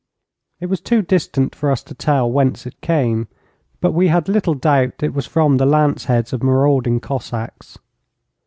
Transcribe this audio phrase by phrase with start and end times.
[0.59, 3.27] It was too distant for us to tell whence it came,
[3.81, 7.77] but we had little doubt that it was from the lance heads of marauding Cossacks.